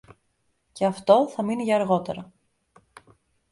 [0.71, 2.31] Και αυτό θα μείνει για αργότερα.